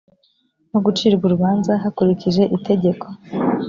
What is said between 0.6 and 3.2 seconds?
no gucirwa urubanza hakurikije itegeko